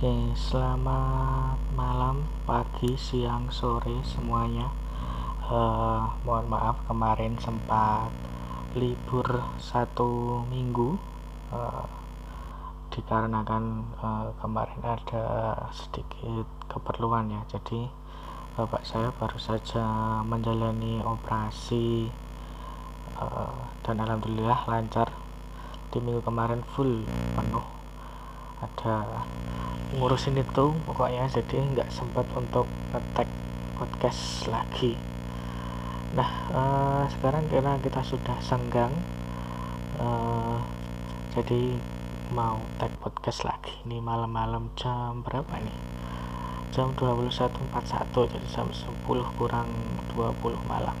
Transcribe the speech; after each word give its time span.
Oke, 0.00 0.32
selamat 0.32 1.60
malam, 1.76 2.24
pagi, 2.48 2.96
siang, 2.96 3.52
sore 3.52 4.00
semuanya. 4.00 4.72
Eh, 5.44 6.02
mohon 6.24 6.48
maaf 6.48 6.80
kemarin 6.88 7.36
sempat 7.36 8.08
libur 8.72 9.28
satu 9.60 10.40
minggu 10.48 10.96
eh, 11.52 11.84
dikarenakan 12.96 13.92
eh, 14.00 14.28
kemarin 14.40 14.80
ada 14.88 15.24
sedikit 15.68 16.48
keperluan 16.64 17.36
ya. 17.36 17.44
Jadi 17.60 17.84
bapak 18.56 18.88
saya 18.88 19.12
baru 19.12 19.36
saja 19.36 19.84
menjalani 20.24 21.04
operasi 21.04 22.08
eh, 23.20 23.60
dan 23.84 24.00
alhamdulillah 24.00 24.64
lancar. 24.64 25.12
Di 25.92 26.00
minggu 26.00 26.24
kemarin 26.24 26.64
full 26.72 27.04
penuh 27.36 27.79
ada 28.60 29.24
ngurusin 29.96 30.36
itu 30.38 30.76
pokoknya. 30.86 31.26
Jadi 31.32 31.56
nggak 31.58 31.90
sempat 31.90 32.28
untuk 32.36 32.68
ngetek 32.92 33.28
podcast 33.80 34.46
lagi. 34.52 34.94
Nah 36.14 36.30
uh, 36.52 37.02
sekarang 37.08 37.48
karena 37.48 37.80
kita 37.80 38.04
sudah 38.04 38.36
senggang 38.44 38.92
uh, 39.96 40.60
jadi 41.32 41.80
mau 42.30 42.62
tag 42.78 42.94
podcast 43.02 43.42
lagi. 43.42 43.74
Ini 43.88 43.98
malam-malam 43.98 44.70
jam 44.78 45.24
berapa 45.24 45.56
nih 45.58 45.90
jam 46.70 46.94
21.41 46.94 48.30
jadi 48.30 48.46
jam 48.46 48.70
10 48.70 49.06
kurang 49.34 49.68
20 50.14 50.70
malam. 50.70 50.94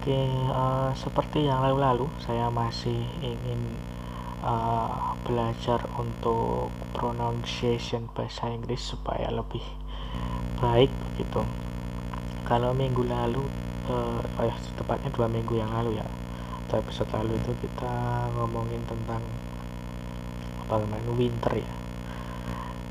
Oke 0.00 0.18
uh, 0.48 0.90
seperti 0.96 1.46
yang 1.46 1.60
lalu-lalu 1.60 2.08
saya 2.24 2.48
masih 2.48 3.04
ingin 3.20 3.60
uh, 4.42 5.14
belajar 5.22 5.86
untuk 5.96 6.74
pronunciation 6.92 8.10
bahasa 8.12 8.50
Inggris 8.50 8.82
supaya 8.82 9.30
lebih 9.30 9.62
baik 10.58 10.90
begitu 10.90 11.42
kalau 12.46 12.74
minggu 12.74 13.06
lalu 13.06 13.42
uh, 13.86 14.20
oh 14.38 14.44
ya 14.44 14.54
tepatnya 14.74 15.10
dua 15.14 15.30
minggu 15.30 15.54
yang 15.56 15.70
lalu 15.70 15.98
ya 15.98 16.06
atau 16.66 16.82
episode 16.82 17.10
lalu 17.14 17.38
itu 17.38 17.52
kita 17.62 17.94
ngomongin 18.38 18.82
tentang 18.88 19.22
apa 20.62 20.74
namanya 20.80 21.12
winter 21.12 21.52
ya. 21.60 21.72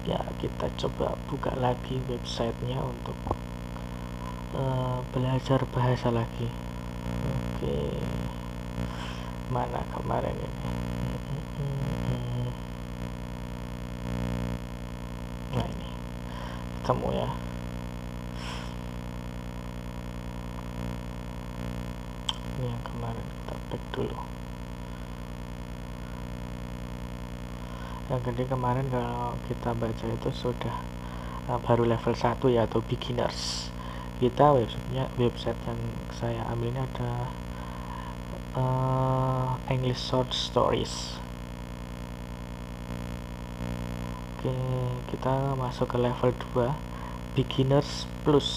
Ya 0.02 0.22
kita 0.42 0.70
coba 0.86 1.18
buka 1.30 1.54
lagi 1.58 1.98
websitenya 2.10 2.78
untuk 2.78 3.18
uh, 4.54 5.02
belajar 5.14 5.66
bahasa 5.74 6.14
lagi. 6.14 6.50
Oke. 7.26 8.02
Mana 9.50 9.82
kemarin 9.94 10.38
ini 10.38 10.62
nah 15.52 15.68
ini 15.68 15.90
ketemu 16.82 17.14
ya. 17.14 17.30
Ini 22.58 22.66
yang 22.66 22.82
kemarin 22.82 23.22
kita 23.22 23.56
back 23.70 23.84
dulu. 23.94 24.18
Yang 28.10 28.22
gede 28.34 28.44
kemarin 28.50 28.86
kalau 28.90 29.38
kita 29.46 29.70
baca 29.78 30.06
itu 30.10 30.30
sudah 30.34 30.76
uh, 31.46 31.62
baru 31.62 31.86
level 31.86 32.18
1 32.18 32.42
ya 32.50 32.66
atau 32.66 32.82
beginners. 32.82 33.70
Kita 34.18 34.58
websitenya 34.58 35.06
website 35.22 35.62
yang 35.70 35.82
saya 36.10 36.42
ambil 36.50 36.74
ini 36.74 36.82
ada 36.82 37.12
uh, 38.58 39.54
English 39.70 40.02
short 40.02 40.34
stories 40.34 41.22
kita 44.42 45.54
masuk 45.54 45.94
ke 45.94 45.98
level 46.02 46.34
2 46.58 46.74
beginners 47.38 48.10
plus. 48.26 48.50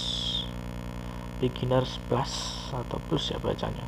Beginners 1.44 2.00
plus 2.08 2.64
atau 2.72 2.96
plus 3.10 3.28
ya 3.28 3.36
bacanya. 3.36 3.84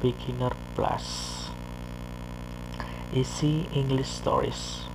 Beginner 0.00 0.56
plus. 0.72 1.36
Isi 3.12 3.68
English 3.76 4.08
stories. 4.08 4.88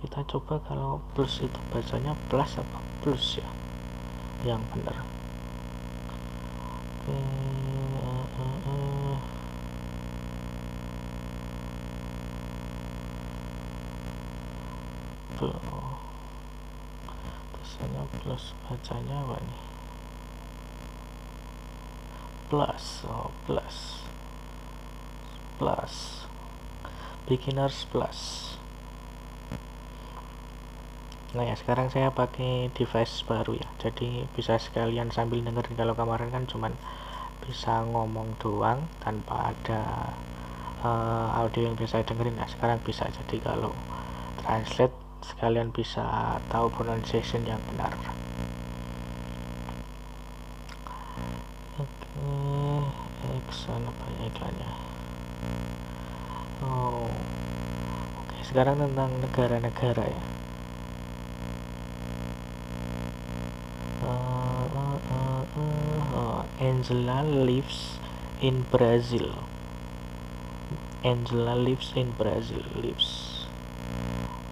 Kita 0.00 0.24
coba 0.24 0.62
kalau 0.64 1.02
plus 1.12 1.42
itu 1.44 1.60
bacanya 1.68 2.16
plus 2.32 2.56
apa 2.56 2.78
plus 3.04 3.42
ya? 3.42 3.48
Yang 4.46 4.62
benar. 4.72 4.96
Oke 7.08 7.87
tuh 15.38 15.54
tulisannya 17.54 18.02
plus 18.20 18.52
bacanya 18.66 19.16
apa 19.22 19.38
nih 19.38 19.68
plus 22.48 23.04
oh 23.04 23.30
plus. 23.44 24.00
Plus. 25.60 26.24
Beginners 27.28 27.84
plus. 27.92 28.20
Nah 31.36 31.44
ya 31.44 31.52
sekarang 31.60 31.92
saya 31.92 32.08
pakai 32.08 32.72
device 32.72 33.20
baru 33.28 33.60
ya. 33.60 33.68
Jadi 33.76 34.24
bisa 34.32 34.56
sekalian 34.56 35.12
sambil 35.12 35.44
dengerin. 35.44 35.76
Kalau 35.76 35.92
kemarin 35.92 36.32
kan 36.32 36.48
cuman 36.48 36.72
bisa 37.44 37.84
ngomong 37.84 38.32
doang 38.40 38.88
tanpa 39.04 39.52
ada 39.52 40.12
uh, 40.80 41.28
audio 41.44 41.68
yang 41.68 41.76
bisa 41.76 42.00
dengerin. 42.00 42.40
Nah 42.40 42.48
sekarang 42.48 42.80
bisa. 42.80 43.04
Jadi 43.12 43.44
kalau 43.44 43.76
translate 44.40 45.07
sekalian 45.22 45.74
bisa 45.74 46.38
tahu 46.50 46.70
pronunciation 46.70 47.42
yang 47.46 47.60
benar. 47.70 47.94
Oke 51.78 52.08
ya 54.18 54.26
iklannya? 54.30 54.72
Oh 56.64 57.06
oke 58.24 58.36
sekarang 58.42 58.82
tentang 58.82 59.10
negara-negara 59.22 60.04
ya. 60.10 60.24
Uh, 64.02 64.66
uh, 64.74 64.98
uh, 65.10 65.42
uh, 66.14 66.40
Angela 66.58 67.22
lives 67.22 67.98
in 68.42 68.66
Brazil. 68.70 69.34
Angela 71.06 71.54
lives 71.54 71.94
in 71.94 72.10
Brazil 72.18 72.62
lives 72.74 73.27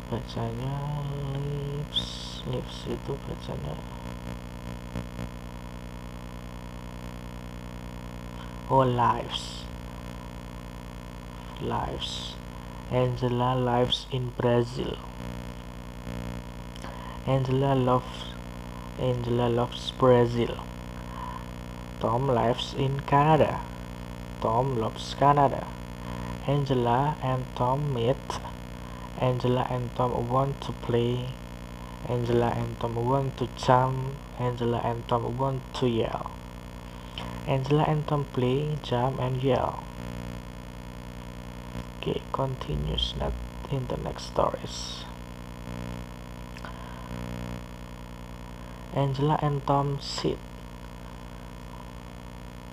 bacanya 0.06 1.02
lips 1.34 2.40
lips 2.46 2.86
itu 2.86 3.12
bacanya 3.26 3.74
oh 8.68 8.82
lives. 8.82 9.64
Lives. 11.62 12.34
Angela 12.90 13.54
lives 13.54 14.06
in 14.10 14.30
Brazil. 14.36 14.98
Angela 17.26 17.74
loves 17.74 18.34
Angela 18.98 19.48
loves 19.48 19.90
Brazil. 19.92 20.56
Tom 22.00 22.28
lives 22.28 22.74
in 22.74 23.00
Canada. 23.00 23.60
Tom 24.40 24.78
loves 24.78 25.14
Canada. 25.14 25.66
Angela 26.46 27.16
and 27.22 27.44
Tom 27.54 27.92
meet 27.94 28.16
Angela 29.20 29.66
and 29.70 29.94
Tom 29.96 30.28
want 30.28 30.60
to 30.62 30.72
play. 30.72 31.28
Angela 32.08 32.52
and 32.52 32.78
Tom 32.78 32.94
want 32.96 33.36
to 33.38 33.48
jump. 33.56 34.14
Angela 34.38 34.80
and 34.84 35.08
Tom 35.08 35.38
want 35.38 35.62
to 35.74 35.88
yell. 35.88 36.30
Angela 37.46 37.84
and 37.84 38.06
Tom 38.06 38.24
play, 38.32 38.76
jump, 38.82 39.20
and 39.20 39.42
yell. 39.42 39.84
Okay, 41.98 42.20
continues 42.32 43.14
not 43.18 43.32
in 43.70 43.86
the 43.86 43.96
next 43.96 44.26
stories. 44.34 45.04
Angela 48.94 49.38
and 49.42 49.64
Tom 49.66 49.98
sit. 50.00 50.38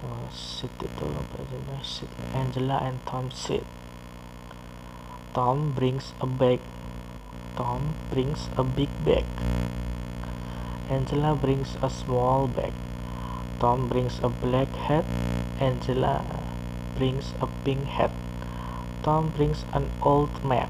Oh, 0.03 0.27
sit 0.33 0.71
itu 0.81 1.05
sit. 1.85 2.09
Angela 2.33 2.81
and 2.81 2.97
Tom 3.05 3.29
sit. 3.29 3.63
Tom 5.33 5.71
brings 5.73 6.13
a 6.21 6.27
bag. 6.27 6.59
Tom 7.55 7.95
brings 8.11 8.49
a 8.55 8.63
big 8.63 8.89
bag. 9.03 9.25
Angela 10.91 11.33
brings 11.33 11.75
a 11.81 11.89
small 11.89 12.45
bag. 12.45 12.71
Tom 13.59 13.89
brings 13.89 14.19
a 14.21 14.29
black 14.29 14.69
hat. 14.75 15.05
Angela 15.59 16.23
brings 16.95 17.33
a 17.41 17.47
pink 17.65 17.85
hat. 17.85 18.11
Tom 19.01 19.33
brings 19.35 19.65
an 19.73 19.89
old 20.03 20.45
map. 20.45 20.69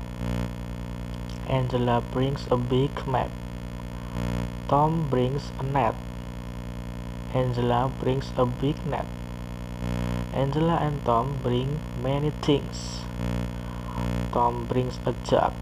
Angela 1.49 2.01
brings 2.13 2.47
a 2.49 2.55
big 2.55 3.05
map. 3.05 3.31
Tom 4.69 5.09
brings 5.09 5.51
a 5.59 5.63
net. 5.63 5.95
Angela 7.33 7.91
brings 7.99 8.31
a 8.37 8.45
big 8.45 8.77
net. 8.87 9.05
Angela 10.33 10.77
and 10.77 11.03
Tom 11.03 11.37
bring 11.43 11.81
many 12.01 12.29
things. 12.29 13.01
Tom 14.33 14.65
brings 14.65 14.97
a 15.05 15.13
jug. 15.27 15.53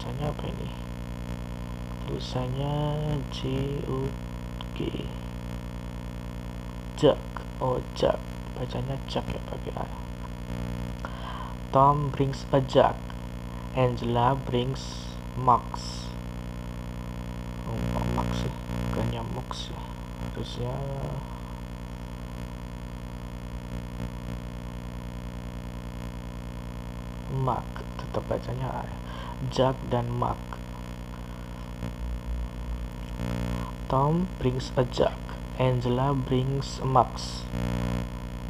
bacanya 0.00 0.32
apa 0.32 0.44
ini? 0.48 0.70
Tulisannya 2.08 2.74
J 3.28 3.38
U 3.84 4.08
G. 4.74 5.04
Jack 6.96 7.20
oh 7.60 7.80
Jack 7.96 8.20
bacanya 8.56 8.96
Jack 9.08 9.24
ya 9.32 9.40
pakai 9.48 9.72
A 9.76 9.86
Tom 11.72 12.12
brings 12.12 12.44
a 12.52 12.60
jug 12.60 12.96
Angela 13.72 14.36
brings 14.36 15.14
mugs. 15.38 16.12
Oh, 17.64 17.78
mugs 18.12 18.44
sih 18.44 18.52
bukannya 18.92 19.22
mugs 19.32 19.70
ya 20.60 20.74
mug 27.40 27.64
tetap 27.96 28.28
bacanya 28.28 28.84
A 28.84 28.88
jug 29.48 29.76
dan 29.88 30.12
mug 30.12 30.36
Tom 33.88 34.28
brings 34.36 34.68
a 34.76 34.84
jug 34.84 35.16
Angela 35.56 36.12
brings 36.12 36.84
mugs 36.84 37.48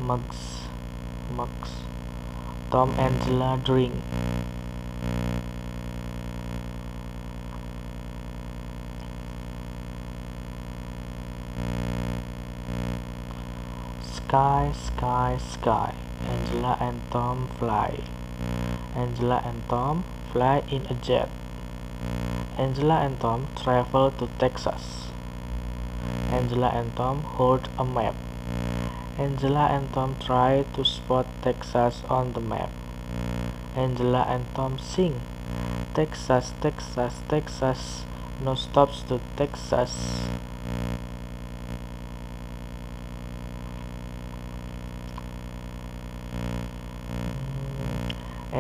mugs 0.03 0.67
mugs 1.31 1.81
Tom 2.71 2.95
Angela 3.01 3.59
drink. 3.65 3.99
Sky, 14.07 14.71
sky, 14.71 15.37
sky. 15.43 15.95
Angela 16.23 16.79
and 16.79 17.03
Tom 17.11 17.49
fly. 17.59 17.99
Angela 18.95 19.41
and 19.45 19.63
Tom 19.69 20.05
fly 20.33 20.63
in 20.71 20.87
a 20.87 20.95
jet. 20.95 21.29
Angela 22.59 23.01
and 23.01 23.21
Tom 23.21 23.47
travel 23.57 24.11
to 24.11 24.29
Texas. 24.39 25.09
Angela 26.31 26.69
and 26.69 26.95
Tom 26.97 27.23
hold 27.23 27.69
a 27.79 27.85
map. 27.85 28.15
Angela 29.19 29.67
and 29.67 29.93
Tom 29.93 30.17
try 30.19 30.65
to 30.75 30.85
spot 30.85 31.27
Texas 31.43 32.03
on 32.09 32.33
the 32.33 32.41
map. 32.41 32.71
Angela 33.77 34.27
and 34.29 34.45
Tom 34.55 34.79
sing. 34.79 35.21
Texas, 35.95 36.53
Texas, 36.61 37.15
Texas, 37.29 38.05
no 38.43 38.55
stops 38.55 39.03
to 39.03 39.21
Texas. 39.37 40.29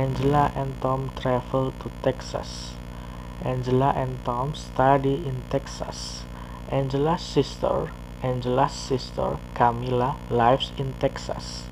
Angela 0.00 0.50
and 0.56 0.80
Tom 0.80 1.10
travel 1.20 1.72
to 1.80 1.90
Texas. 2.02 2.72
Angela 3.44 3.92
and 3.94 4.24
Tom 4.24 4.54
study 4.54 5.14
in 5.28 5.42
Texas. 5.50 6.24
Angela's 6.70 7.20
sister, 7.20 7.92
Angela's 8.22 8.72
sister 8.72 9.36
Camilla 9.54 10.16
lives 10.30 10.72
in 10.78 10.94
Texas. 11.00 11.64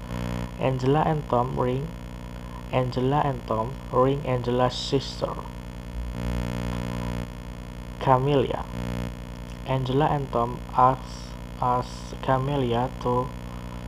Angela 0.60 1.04
and 1.06 1.22
Tom 1.30 1.58
ring 1.58 1.88
Angela 2.72 3.22
and 3.24 3.40
Tom 3.46 3.72
ring 3.92 4.20
Angela's 4.26 4.74
sister 4.76 5.32
Camilla. 8.00 8.64
Angela 9.66 10.06
and 10.06 10.30
Tom 10.32 10.60
ask 10.76 11.32
ask 11.62 12.12
Camilla 12.22 12.90
to 13.00 13.28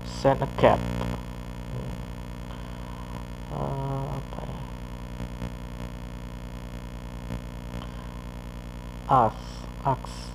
send 0.04 0.42
a 0.42 0.48
cab. 0.56 0.80
Uh, 3.50 4.06
apa 4.14 4.40
ya? 4.46 4.60
Ask, 9.10 9.34
ask, 9.84 10.30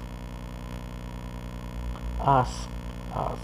ask, 2.20 2.68
ask. 3.16 3.42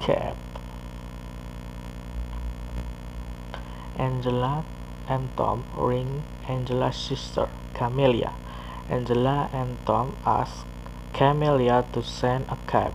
Cab. 0.00 0.36
Angela 3.96 4.64
and 5.08 5.34
Tom 5.34 5.64
ring 5.78 6.22
Angela's 6.46 6.96
sister, 6.96 7.48
Camelia. 7.72 8.34
Angela 8.90 9.48
and 9.54 9.78
Tom 9.86 10.14
ask 10.26 10.66
Camelia 11.14 11.86
to 11.94 12.02
send 12.02 12.44
a 12.50 12.58
cab. 12.66 12.92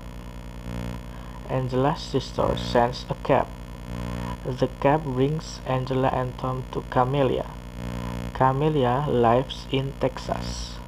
Angela's 1.50 2.00
sister 2.00 2.56
sends 2.58 3.08
a 3.10 3.16
cab. 3.24 3.48
The 4.46 4.70
cab 4.80 5.04
brings 5.04 5.60
Angela 5.66 6.08
and 6.14 6.38
Tom 6.38 6.64
to 6.72 6.82
Camelia. 6.90 7.46
Camelia 8.34 9.04
lives 9.10 9.68
in 9.70 9.92
Texas. 10.00 10.80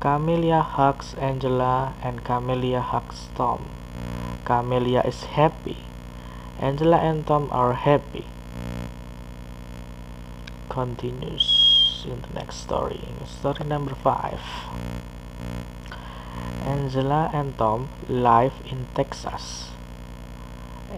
Camelia 0.00 0.60
hugs 0.60 1.14
Angela 1.14 1.94
and 2.02 2.22
Camelia 2.24 2.82
hugs 2.82 3.28
Tom. 3.34 3.64
Camelia 4.44 5.00
is 5.06 5.24
happy. 5.24 5.78
Angela 6.60 6.98
and 6.98 7.26
Tom 7.26 7.48
are 7.50 7.72
happy. 7.72 8.26
Continues 10.68 12.04
in 12.04 12.20
the 12.20 12.34
next 12.34 12.56
story. 12.56 13.00
Story 13.24 13.64
number 13.64 13.94
five. 13.94 14.40
Angela 16.66 17.30
and 17.32 17.56
Tom 17.56 17.88
live 18.10 18.52
in 18.70 18.86
Texas. 18.94 19.70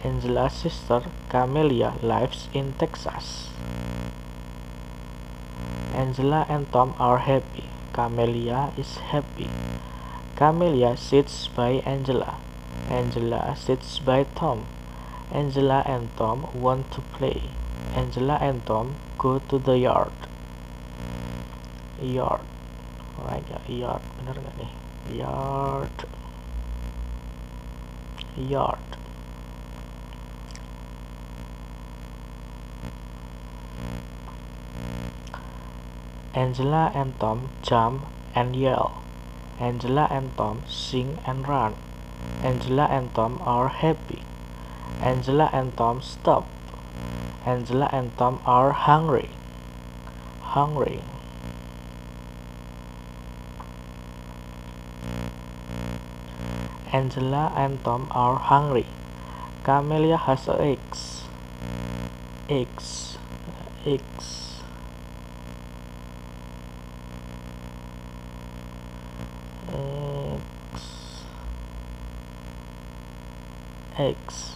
Angela's 0.04 0.52
sister 0.52 1.02
Camelia 1.28 1.94
lives 2.02 2.48
in 2.52 2.72
Texas. 2.74 3.48
Angela 5.94 6.46
and 6.48 6.70
Tom 6.72 6.94
are 6.98 7.18
happy. 7.18 7.64
Camelia 7.92 8.72
is 8.78 8.98
happy. 8.98 9.48
Camelia 10.36 10.96
sits 10.96 11.48
by 11.48 11.82
Angela. 11.84 12.38
Angela 12.88 13.56
sits 13.56 13.98
by 13.98 14.24
Tom. 14.34 14.66
Angela 15.32 15.82
and 15.86 16.08
Tom 16.16 16.46
want 16.54 16.92
to 16.92 17.00
play. 17.18 17.42
Angela 17.94 18.38
and 18.40 18.64
Tom 18.64 18.94
go 19.18 19.40
to 19.50 19.58
the 19.58 19.78
yard. 19.78 20.12
Yard. 22.00 22.46
Right 23.18 23.44
ya, 23.50 23.58
yard. 23.66 24.02
Bener 24.18 24.38
nggak 24.38 24.54
nih? 24.62 24.72
Yard. 25.18 25.96
Yard. 28.38 28.97
Angela 36.34 36.92
and 36.94 37.18
Tom 37.18 37.48
jump 37.62 38.06
and 38.34 38.54
yell. 38.54 39.02
Angela 39.58 40.06
and 40.10 40.36
Tom 40.36 40.62
sing 40.68 41.18
and 41.26 41.48
run. 41.48 41.74
Angela 42.42 42.86
and 42.86 43.14
Tom 43.14 43.40
are 43.42 43.68
happy. 43.68 44.22
Angela 45.00 45.48
and 45.52 45.76
Tom 45.76 46.02
stop. 46.02 46.46
Angela 47.46 47.88
and 47.92 48.16
Tom 48.18 48.40
are 48.44 48.72
hungry. 48.72 49.30
Hungry. 50.42 51.02
Angela 56.92 57.52
and 57.56 57.82
Tom 57.84 58.08
are 58.10 58.36
hungry. 58.36 58.86
Camelia 59.64 60.16
has 60.16 60.48
eggs. 60.48 61.24
Eggs. 62.48 63.18
Eggs. 63.84 64.47
Eggs. 73.98 74.52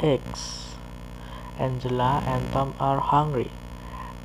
Eggs. 0.00 0.74
Angela 1.60 2.24
and 2.26 2.52
Tom 2.52 2.74
are 2.80 2.98
hungry. 2.98 3.52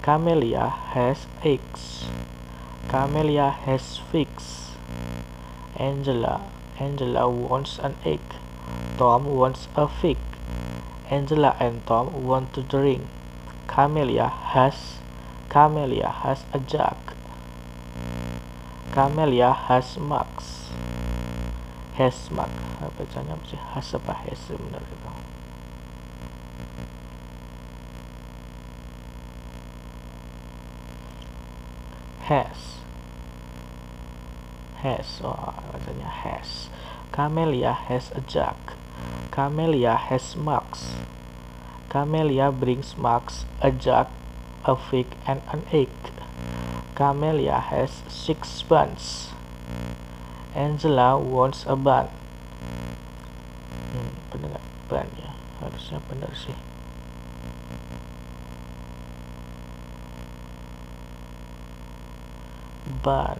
Camelia 0.01 0.69
has 0.69 1.27
eggs. 1.43 2.05
Camelia 2.87 3.51
has 3.51 3.99
figs. 4.11 4.71
Angela. 5.75 6.41
Angela 6.79 7.29
wants 7.29 7.77
an 7.77 7.93
egg. 8.03 8.25
Tom 8.97 9.25
wants 9.25 9.67
a 9.75 9.87
fig. 9.87 10.17
Angela 11.11 11.55
and 11.59 11.85
Tom 11.85 12.25
want 12.25 12.55
to 12.55 12.63
drink. 12.63 13.05
Camelia 13.67 14.29
has 14.29 14.97
Camelia 15.49 16.09
has 16.09 16.43
a 16.53 16.59
jug. 16.59 16.97
Camelia 18.93 19.53
has 19.53 19.99
mugs. 19.99 20.66
Has 21.97 22.29
mug. 22.29 22.53
Bacanya 22.77 23.33
sih? 23.49 23.57
Has 23.57 23.89
apa 23.97 24.13
has 24.13 24.37
benar 24.53 24.85
itu. 24.85 25.09
Has. 32.29 32.85
Has. 34.85 35.09
Oh, 35.25 35.57
bacanya 35.73 36.05
has. 36.05 36.69
Camellia 37.09 37.73
has 37.73 38.13
a 38.13 38.21
jug. 38.21 38.77
Camellia 39.33 39.97
has 39.97 40.37
mugs. 40.37 40.93
Camellia 41.89 42.53
brings 42.53 42.93
mugs, 42.93 43.49
a 43.57 43.73
jug, 43.73 44.05
a 44.69 44.77
fig, 44.77 45.07
and 45.25 45.41
an 45.49 45.65
egg. 45.73 45.89
Camellia 46.93 47.57
has 47.57 48.05
six 48.05 48.61
buns. 48.61 49.33
Angela 50.57 51.13
wants 51.13 51.69
a 51.69 51.77
bun. 51.77 52.09
Hmm, 53.93 54.09
bener 54.33 54.57
gak? 54.57 54.65
Bun 54.89 55.05
ya, 55.21 55.29
harusnya 55.61 56.01
bener 56.09 56.33
sih. 56.33 56.57
Bun. 63.05 63.37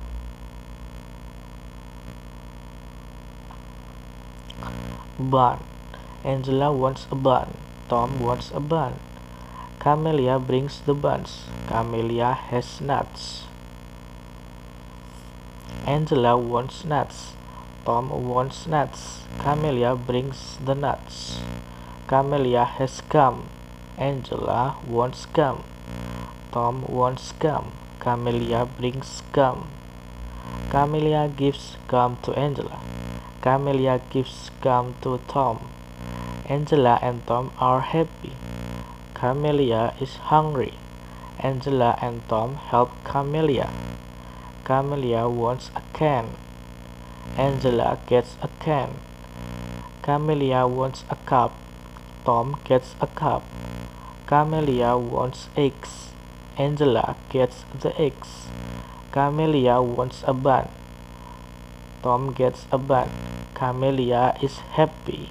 Bun. 5.17 5.57
Angela 6.21 6.69
wants 6.69 7.09
a 7.09 7.17
bun. 7.17 7.50
Tom 7.89 8.21
wants 8.21 8.53
a 8.53 8.62
bun. 8.62 9.01
Camellia 9.81 10.38
brings 10.38 10.86
the 10.86 10.93
buns. 10.93 11.50
Camellia 11.65 12.38
has 12.53 12.77
nuts. 12.81 13.47
Angela 15.88 16.38
wants 16.38 16.84
nuts. 16.84 17.32
Tom 17.86 18.10
wants 18.27 18.67
nuts. 18.67 19.24
Camelia 19.39 19.96
brings 19.96 20.58
the 20.60 20.75
nuts. 20.75 21.39
Camelia 22.08 22.65
has 22.65 23.00
gum. 23.08 23.48
Angela 23.98 24.75
wants 24.86 25.25
gum. 25.27 25.63
Tom 26.51 26.84
wants 26.89 27.32
gum. 27.39 27.72
Camelia 28.01 28.67
brings 28.77 29.24
gum. 29.32 29.70
Camelia 30.70 31.32
gives 31.34 31.77
gum 31.88 32.17
to 32.22 32.34
Angela. 32.34 32.82
Camelia 33.41 34.01
gives 34.10 34.51
gum 34.60 34.94
to 35.01 35.22
Tom. 35.29 35.70
Angela 36.50 37.00
and 37.01 37.25
Tom 37.25 37.51
are 37.60 37.79
happy. 37.79 38.34
Camelia 39.13 39.94
is 40.01 40.17
hungry. 40.17 40.74
Angela 41.39 41.98
and 42.01 42.27
Tom 42.27 42.56
help 42.56 42.91
Camellia. 43.06 43.70
Camellia 44.67 45.29
wants 45.29 45.71
a 45.77 45.81
can. 45.93 46.36
Angela 47.38 48.00
gets 48.05 48.36
a 48.41 48.50
can. 48.59 48.95
Camellia 50.01 50.67
wants 50.67 51.05
a 51.09 51.15
cup. 51.15 51.55
Tom 52.25 52.59
gets 52.65 52.93
a 53.00 53.07
cup. 53.07 53.43
Camellia 54.25 54.97
wants 54.97 55.47
eggs. 55.55 56.12
Angela 56.57 57.15
gets 57.29 57.63
the 57.79 57.95
eggs. 57.97 58.51
Camellia 59.13 59.81
wants 59.81 60.21
a 60.27 60.33
bun. 60.33 60.67
Tom 62.03 62.33
gets 62.33 62.65
a 62.69 62.77
bun. 62.77 63.07
Camellia 63.53 64.36
is 64.43 64.57
happy. 64.75 65.29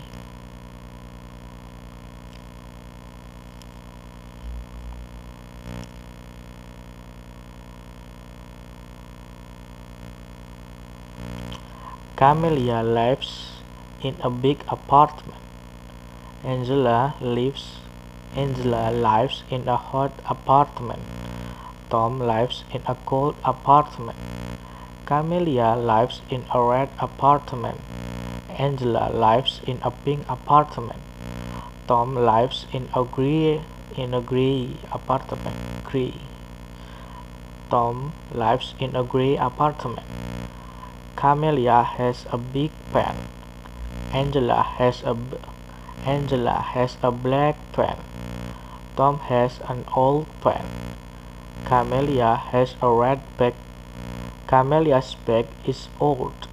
Camellia 12.17 12.83
lives 12.83 13.61
in 14.01 14.17
a 14.23 14.31
big 14.31 14.65
apartment. 14.69 15.39
Angela 16.43 17.15
lives 17.21 17.77
Angela 18.35 18.91
lives 18.91 19.43
in 19.51 19.69
a 19.69 19.77
hot 19.77 20.13
apartment. 20.25 21.03
Tom 21.91 22.19
lives 22.19 22.65
in 22.73 22.81
a 22.87 22.97
cold 23.05 23.37
apartment. 23.45 24.17
Camellia 25.05 25.77
lives 25.77 26.23
in 26.31 26.47
a 26.55 26.63
red 26.63 26.89
apartment. 26.99 27.79
Angela 28.49 29.11
lives 29.13 29.61
in 29.67 29.79
a 29.83 29.91
pink 29.91 30.25
apartment. 30.27 31.03
Tom 31.87 32.15
lives 32.15 32.65
in 32.73 32.89
a 32.95 33.05
gray 33.05 33.61
in 33.95 34.15
a 34.15 34.23
gray 34.23 34.71
apartment. 34.91 35.57
Gray. 35.85 36.15
Tom 37.69 38.15
lives 38.33 38.73
in 38.81 38.97
a 38.97 39.05
gray 39.05 39.37
apartment. 39.37 40.26
Camellia 41.27 41.83
has 41.83 42.25
a 42.31 42.39
big 42.39 42.71
pen. 42.93 43.17
Angela 44.13 44.63
has 44.63 45.03
a 45.03 45.17
Angela 46.05 46.55
has 46.73 46.97
a 47.03 47.11
black 47.11 47.57
pen. 47.73 47.97
Tom 48.95 49.19
has 49.31 49.59
an 49.69 49.85
old 49.93 50.27
pen. 50.41 50.65
Camelia 51.65 52.37
has 52.37 52.77
a 52.81 52.89
red 52.89 53.23
bag. 53.39 53.55
Camelia's 54.47 55.17
bag 55.27 55.49
is 55.67 55.89
old. 55.99 56.47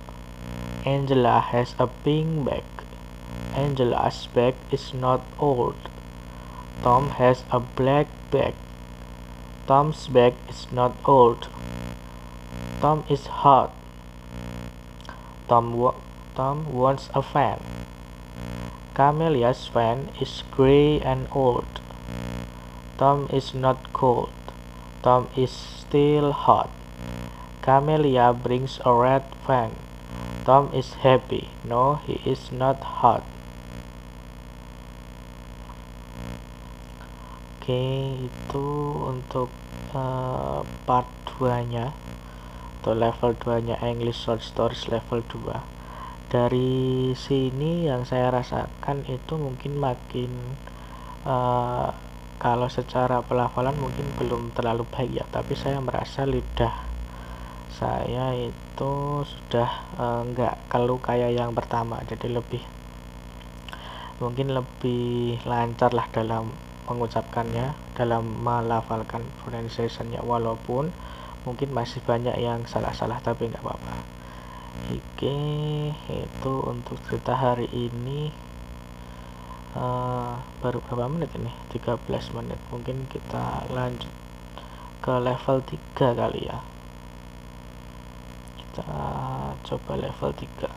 Angela 0.88 1.40
has 1.40 1.76
a 1.78 1.86
pink 1.86 2.44
bag. 2.44 2.66
Angela's 3.54 4.26
bag 4.34 4.56
is 4.72 4.92
not 4.92 5.22
old. 5.38 5.78
Tom 6.82 7.12
has 7.22 7.44
a 7.52 7.60
black 7.60 8.08
bag. 8.32 8.56
Tom's 9.68 10.08
bag 10.08 10.34
is 10.50 10.66
not 10.72 10.98
old. 11.06 11.48
Tom 12.82 13.06
is 13.08 13.28
hot. 13.28 13.72
Tom, 15.48 15.94
Tom 16.36 16.74
wants 16.74 17.10
a 17.14 17.22
fan. 17.22 17.60
Camellia's 18.94 19.68
fan 19.68 20.10
is 20.22 20.44
gray 20.52 21.02
and 21.02 21.28
old. 21.32 21.66
Tom 22.98 23.28
is 23.34 23.54
not 23.54 23.92
cold. 23.92 24.30
Tom 25.02 25.28
is 25.36 25.52
still 25.52 26.32
hot. 26.32 26.70
Camellia 27.62 28.34
brings 28.34 28.80
a 28.86 28.94
red 28.94 29.24
fan. 29.48 29.72
Tom 30.46 30.70
is 30.74 30.94
happy. 31.02 31.50
No, 31.64 31.96
he 32.06 32.22
is 32.30 32.52
not 32.52 33.02
hot. 33.02 33.24
Oke, 37.64 38.28
itu 38.28 38.68
untuk 39.08 39.48
uh, 39.96 40.68
part 40.84 41.08
2 41.40 41.72
nya 41.72 41.96
atau 42.84 42.92
level 42.92 43.32
2 43.40 43.64
nya 43.64 43.80
English 43.80 44.28
Short 44.28 44.44
Stories 44.44 44.92
level 44.92 45.24
2 45.24 45.56
dari 46.28 47.16
sini 47.16 47.88
yang 47.88 48.04
saya 48.04 48.28
rasakan 48.28 49.08
itu 49.08 49.40
mungkin 49.40 49.80
makin 49.80 50.28
uh, 51.24 51.96
kalau 52.44 52.68
secara 52.68 53.24
pelafalan 53.24 53.80
mungkin 53.80 54.04
belum 54.20 54.52
terlalu 54.52 54.84
baik 54.92 55.24
ya 55.24 55.26
tapi 55.32 55.56
saya 55.56 55.80
merasa 55.80 56.28
lidah 56.28 56.76
saya 57.72 58.36
itu 58.36 58.94
sudah 59.24 59.72
enggak 59.96 60.60
uh, 60.60 60.62
kalau 60.68 61.00
kayak 61.00 61.40
yang 61.40 61.56
pertama 61.56 62.04
jadi 62.04 62.36
lebih 62.36 62.60
mungkin 64.20 64.52
lebih 64.52 65.40
lancar 65.48 65.96
lah 65.96 66.12
dalam 66.12 66.52
mengucapkannya 66.88 67.96
dalam 67.96 68.24
melafalkan 68.44 69.24
pronunciationnya. 69.42 70.20
Walaupun 70.24 70.92
mungkin 71.44 71.70
masih 71.76 72.00
banyak 72.04 72.36
yang 72.40 72.64
salah-salah 72.68 73.20
tapi 73.20 73.52
nggak 73.52 73.64
apa-apa. 73.64 73.96
Oke 74.92 75.38
itu 76.10 76.54
untuk 76.66 76.98
cerita 77.08 77.36
hari 77.38 77.68
ini. 77.72 78.32
Uh, 79.74 80.38
baru 80.62 80.86
berapa 80.86 81.10
menit 81.10 81.34
ini? 81.34 81.50
13 81.74 82.06
menit. 82.38 82.62
Mungkin 82.70 83.10
kita 83.10 83.66
lanjut 83.74 84.12
ke 85.02 85.14
level 85.18 85.58
3 85.66 86.20
kali 86.20 86.42
ya. 86.46 86.60
Kita 88.60 88.86
coba 89.64 89.94
level 89.96 90.32
3 90.36 90.68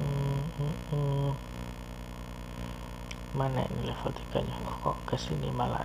hmm, 0.00 0.40
hmm, 0.56 0.74
hmm. 0.90 1.55
Mana 3.36 3.60
ini 3.68 3.92
level 3.92 4.16
3 4.32 4.48
nya 4.48 4.56
kok 4.80 4.96
ke 5.04 5.16
sini 5.20 5.52
malah 5.52 5.84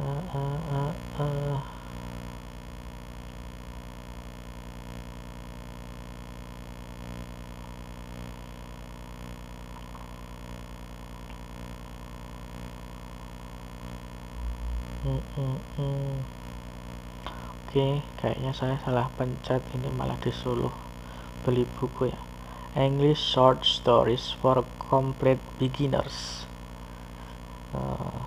uh, 0.00 0.22
uh, 0.32 0.58
uh, 0.72 0.92
uh. 1.20 1.60
Hmm, 15.04 15.20
hmm, 15.36 15.58
hmm. 15.76 16.16
Oke, 17.68 18.00
kayaknya 18.16 18.56
saya 18.56 18.80
salah 18.80 19.12
pencet 19.20 19.60
ini 19.76 19.92
malah 19.92 20.16
disuruh 20.24 20.72
beli 21.44 21.68
buku 21.76 22.08
ya. 22.08 22.23
English 22.76 23.22
Short 23.22 23.64
Stories 23.64 24.34
for 24.42 24.64
Complete 24.78 25.38
Beginners. 25.58 26.46
Uh, 27.74 28.26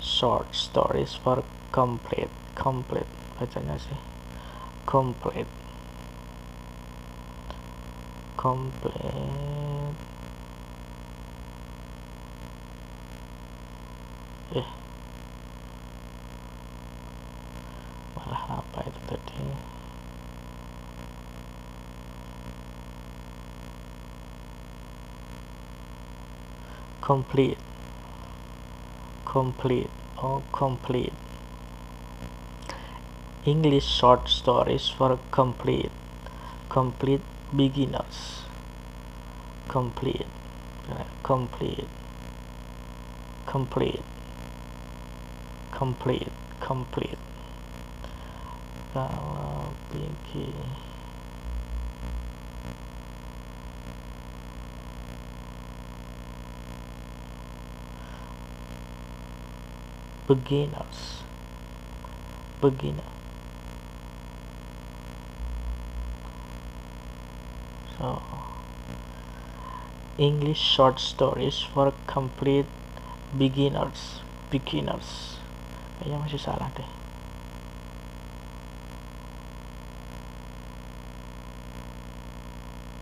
short 0.00 0.54
Stories 0.54 1.14
for 1.14 1.44
Complete, 1.72 2.32
Complete 2.54 3.08
bacanya 3.36 3.76
sih. 3.76 3.98
Complete. 4.86 5.50
Complete. 8.36 8.94
Eh. 14.54 14.84
salah 18.24 18.64
apa 18.64 18.80
itu 18.88 19.00
tadi 19.04 19.36
complete 27.04 27.60
complete 29.34 29.90
oh 30.22 30.42
complete. 30.52 31.12
English 33.44 33.84
short 33.84 34.28
stories 34.28 34.88
for 34.88 35.18
complete 35.30 35.92
complete 36.70 37.20
beginners. 37.54 38.46
Complete 39.68 40.26
complete 41.22 41.88
complete 43.52 44.02
complete 45.72 46.32
complete. 46.60 47.18
Kalau 48.94 49.34
uh, 49.34 49.66
begini 49.90 50.73
beginners 60.26 61.22
beginner 62.60 63.10
so 67.98 68.22
English 70.16 70.60
short 70.60 71.00
stories 71.00 71.60
for 71.60 71.92
complete 72.06 72.66
beginners 73.36 74.24
beginners. 74.54 75.42
Kayaknya 75.98 76.18
masih 76.22 76.38
salah 76.38 76.70
deh. 76.78 76.90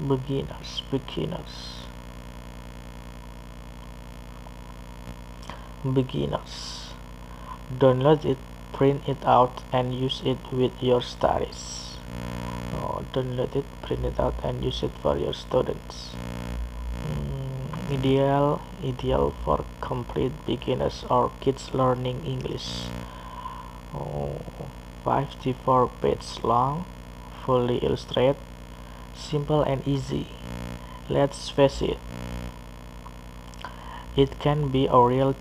Beginners 0.00 0.80
beginners. 0.88 1.84
Beginners 5.84 6.81
download 7.78 8.24
it 8.24 8.38
print 8.72 9.02
it 9.06 9.24
out 9.24 9.62
and 9.72 9.94
use 9.94 10.22
it 10.24 10.38
with 10.50 10.72
your 10.80 11.00
studies. 11.02 11.96
Oh, 12.74 13.04
download 13.12 13.54
it 13.54 13.64
print 13.82 14.04
it 14.04 14.18
out 14.18 14.34
and 14.42 14.64
use 14.64 14.82
it 14.82 14.90
for 15.02 15.16
your 15.16 15.32
students. 15.32 16.10
Mm, 17.04 17.98
ideal 17.98 18.62
ideal 18.84 19.34
for 19.44 19.64
complete 19.80 20.32
beginners 20.46 21.04
or 21.10 21.30
kids 21.40 21.72
learning 21.74 22.24
English. 22.26 22.88
Oh, 23.94 24.40
54 25.04 25.90
pages 26.00 26.42
long 26.42 26.84
fully 27.44 27.78
illustrated 27.78 28.36
simple 29.14 29.62
and 29.62 29.86
easy. 29.86 30.28
Let's 31.08 31.50
face 31.50 31.82
it 31.82 31.98
it 34.16 34.38
can 34.38 34.68
be 34.68 34.86
a 34.86 35.00
real 35.00 35.34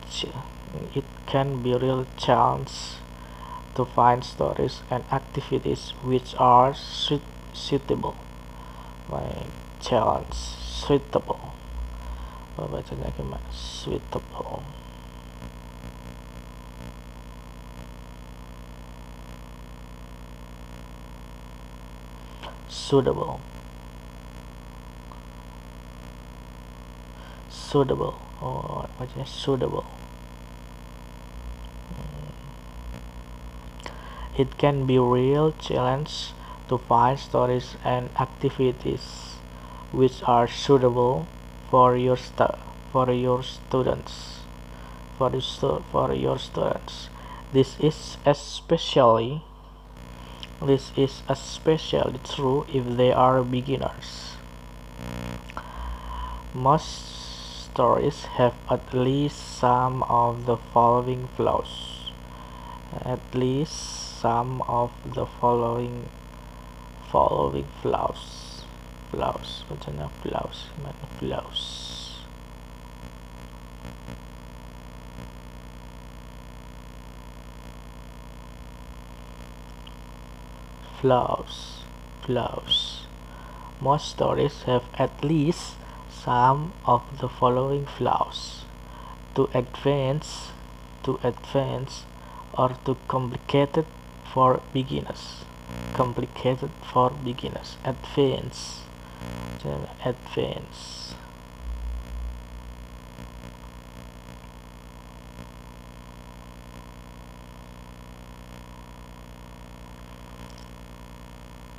it 0.95 1.03
can 1.25 1.61
be 1.61 1.73
a 1.73 1.77
real 1.77 2.05
chance 2.17 2.97
to 3.75 3.85
find 3.85 4.23
stories 4.23 4.81
and 4.89 5.03
activities 5.11 5.93
which 6.03 6.35
are 6.37 6.73
suitable. 6.73 8.15
My 9.09 9.45
challenge 9.79 10.33
suitable. 10.33 11.53
Bacanya 12.57 13.11
gimana 13.17 13.39
suitable? 13.51 14.63
Suitable. 22.69 23.39
Suitable. 27.50 28.15
Oh, 28.41 28.48
or 28.48 28.89
bacanya 29.00 29.27
suitable 29.27 29.85
It 34.37 34.57
can 34.57 34.85
be 34.85 34.98
real 34.98 35.51
challenge 35.59 36.33
to 36.70 36.77
find 36.77 37.20
stories 37.20 37.75
and 37.83 38.09
activities 38.20 39.35
which 39.91 40.24
are 40.24 40.48
suitable 40.48 41.27
for 41.70 41.98
your 41.98 42.17
for 42.91 43.11
your 43.11 43.44
students. 43.44 44.39
For, 45.17 45.29
for 45.91 46.13
your 46.13 46.39
students, 46.39 47.09
this 47.53 47.79
is 47.79 48.17
especially 48.25 49.44
this 50.61 50.91
is 50.96 51.24
especially 51.27 52.20
true 52.24 52.65
if 52.72 52.85
they 52.85 53.11
are 53.11 53.44
beginners. 53.44 54.37
Most 56.53 57.65
stories 57.65 58.25
have 58.37 58.53
at 58.70 58.94
least 58.94 59.57
some 59.57 60.03
of 60.03 60.46
the 60.46 60.57
following 60.57 61.27
flaws. 61.35 62.11
At 63.03 63.22
least 63.33 64.10
some 64.22 64.62
of 64.68 64.92
the 65.16 65.25
following 65.25 66.07
following 67.12 67.66
flaws 67.81 68.25
flaws 69.10 69.64
bacanya 69.68 70.10
flaws 70.22 70.60
gimana 70.74 71.07
flaws. 71.18 71.64
Flaws 81.00 81.55
flaws. 82.22 83.07
Most 83.81 84.07
stories 84.10 84.62
have 84.70 84.84
at 85.05 85.24
least 85.24 85.74
some 86.12 86.74
of 86.86 87.01
the 87.20 87.27
following 87.27 87.88
flaws. 87.88 88.66
To 89.34 89.50
advance 89.55 90.51
to 91.05 91.20
advance 91.24 92.05
or 92.53 92.70
to 92.86 92.96
complicated 93.07 93.86
for 94.33 94.61
beginners 94.74 95.46
complicated 95.94 96.72
for 96.91 97.09
beginners 97.09 97.77
advanced 97.85 98.81
advanced. 100.05 101.15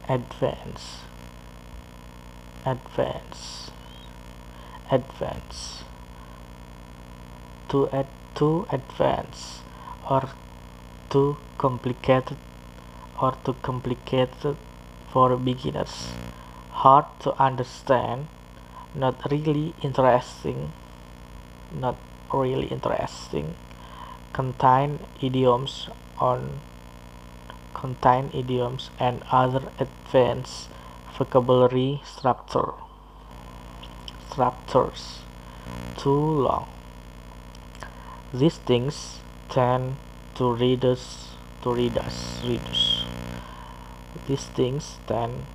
Advance. 0.09 1.01
Advance. 2.67 3.71
Advance. 4.91 5.85
To 7.71 7.89
add 7.91 8.07
to 8.35 8.67
advance 8.71 9.63
or 10.09 10.29
too 11.13 11.37
complicated 11.59 12.39
or 13.21 13.33
too 13.45 13.55
complicated 13.63 14.57
for 15.13 15.37
beginners. 15.37 16.09
Hard 16.83 17.05
to 17.21 17.31
understand 17.49 18.27
not 18.95 19.31
really 19.31 19.75
interesting 19.83 20.73
not 21.75 21.97
really 22.33 22.67
interesting. 22.67 23.55
Contain 24.33 24.99
idioms 25.21 25.89
on 26.19 26.61
contain 27.75 28.31
idioms 28.33 28.91
and 28.99 29.23
other 29.31 29.63
advanced 29.79 30.69
vocabulary 31.17 32.01
structure 32.05 32.73
structures. 34.31 35.21
Too 35.97 36.25
long. 36.47 36.69
These 38.33 38.59
things 38.59 39.21
tend 39.49 39.97
to 40.35 40.53
read 40.53 40.85
us 40.85 41.35
to 41.63 41.73
read 41.75 41.97
us 41.99 42.41
readers 42.45 43.05
these 44.27 44.45
things 44.59 44.99
then 45.07 45.47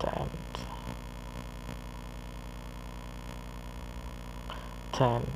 then 0.00 0.30
tend 4.92 5.26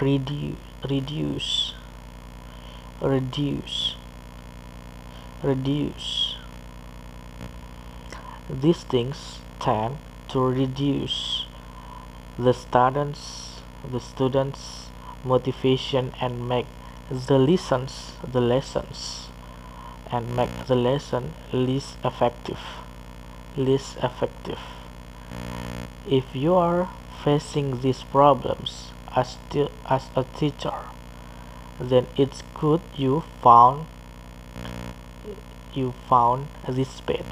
reduce 0.00 0.56
reduce. 0.88 1.74
Reduce. 3.00 3.96
Reduce 5.42 6.31
these 8.52 8.82
things 8.84 9.38
tend 9.60 9.96
to 10.28 10.40
reduce 10.40 11.46
the 12.38 12.52
students 12.52 13.60
the 13.90 14.00
students 14.00 14.90
motivation 15.24 16.12
and 16.20 16.48
make 16.48 16.66
the 17.10 17.38
lessons 17.38 18.12
the 18.32 18.40
lessons 18.40 19.28
and 20.10 20.36
make 20.36 20.66
the 20.66 20.74
lesson 20.74 21.32
less 21.52 21.96
effective 22.04 22.58
least 23.56 23.96
effective. 24.02 24.58
If 26.08 26.34
you 26.34 26.54
are 26.54 26.88
facing 27.24 27.80
these 27.80 28.02
problems 28.02 28.90
as, 29.14 29.36
as 29.88 30.08
a 30.16 30.24
teacher, 30.36 30.74
then 31.78 32.06
it's 32.16 32.42
good 32.54 32.80
you 32.96 33.24
found 33.42 33.86
you 35.74 35.94
found 36.08 36.48
this 36.68 37.00
page. 37.00 37.24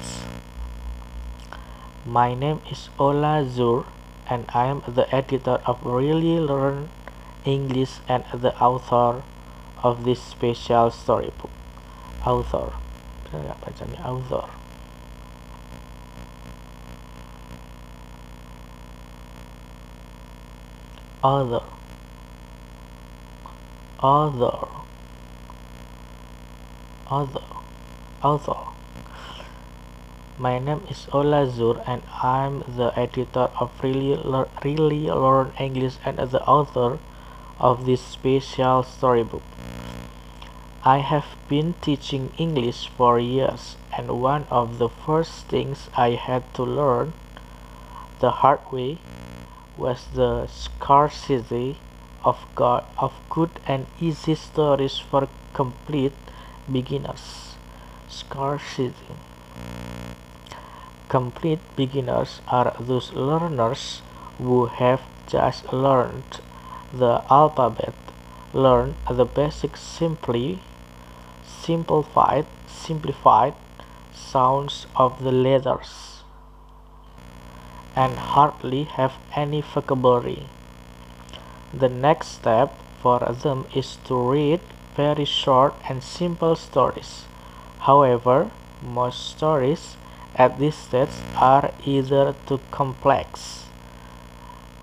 My 2.05 2.33
name 2.33 2.61
is 2.71 2.89
Ola 2.97 3.45
Zur 3.47 3.85
and 4.27 4.45
I 4.49 4.65
am 4.65 4.81
the 4.87 5.05
editor 5.13 5.61
of 5.67 5.85
Really 5.85 6.39
Learn 6.39 6.89
English 7.45 7.99
and 8.07 8.23
the 8.33 8.59
author 8.59 9.21
of 9.83 10.03
this 10.03 10.19
special 10.19 10.89
storybook. 10.89 11.51
Author. 12.25 12.73
Author. 13.31 14.49
Author. 21.23 21.63
Author. 24.01 24.67
Author. 27.11 27.43
Author. 28.23 28.70
My 30.41 30.57
name 30.57 30.81
is 30.89 31.07
Ola 31.13 31.47
Zur 31.47 31.83
and 31.85 32.01
I'm 32.23 32.63
the 32.75 32.91
editor 32.97 33.51
of 33.59 33.69
Really, 33.83 34.17
really 34.65 35.05
Learn 35.05 35.53
English 35.59 35.97
and 36.03 36.17
the 36.17 36.41
author 36.47 36.97
of 37.59 37.85
this 37.85 38.01
special 38.01 38.81
storybook. 38.81 39.43
I 40.83 40.97
have 40.97 41.27
been 41.47 41.75
teaching 41.79 42.31
English 42.39 42.89
for 42.97 43.19
years 43.19 43.75
and 43.95 44.19
one 44.19 44.47
of 44.49 44.79
the 44.79 44.89
first 44.89 45.45
things 45.45 45.91
I 45.95 46.17
had 46.17 46.51
to 46.55 46.63
learn 46.63 47.13
the 48.19 48.31
hard 48.31 48.61
way 48.71 48.97
was 49.77 50.07
the 50.15 50.47
scarcity 50.47 51.77
of, 52.25 52.39
God, 52.55 52.85
of 52.97 53.13
good 53.29 53.51
and 53.67 53.85
easy 53.99 54.33
stories 54.33 54.97
for 54.97 55.27
complete 55.53 56.17
beginners. 56.67 57.57
Scarcity. 58.09 59.13
Complete 61.11 61.59
beginners 61.75 62.39
are 62.47 62.73
those 62.79 63.11
learners 63.11 64.01
who 64.37 64.67
have 64.67 65.01
just 65.27 65.73
learned 65.73 66.39
the 66.93 67.21
alphabet, 67.29 67.93
learned 68.53 68.95
the 69.09 69.25
basic 69.25 69.75
simply 69.75 70.61
simplified 71.45 72.45
simplified 72.65 73.53
sounds 74.13 74.87
of 74.95 75.21
the 75.21 75.33
letters 75.33 76.23
and 77.93 78.13
hardly 78.15 78.83
have 78.83 79.15
any 79.35 79.59
vocabulary. 79.59 80.47
The 81.73 81.89
next 81.89 82.27
step 82.39 82.73
for 83.01 83.19
them 83.19 83.65
is 83.75 83.97
to 84.05 84.15
read 84.15 84.61
very 84.95 85.25
short 85.25 85.73
and 85.89 86.01
simple 86.01 86.55
stories. 86.55 87.25
However, 87.79 88.49
most 88.81 89.27
stories 89.27 89.97
at 90.35 90.57
this 90.59 90.75
stage 90.75 91.09
are 91.35 91.71
either 91.85 92.35
too 92.47 92.59
complex 92.71 93.65